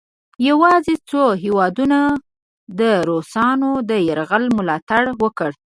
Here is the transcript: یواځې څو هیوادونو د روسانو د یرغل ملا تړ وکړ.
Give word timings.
یواځې 0.49 0.93
څو 1.09 1.23
هیوادونو 1.43 2.01
د 2.79 2.81
روسانو 3.09 3.71
د 3.89 3.91
یرغل 4.07 4.43
ملا 4.55 4.77
تړ 4.89 5.03
وکړ. 5.21 5.49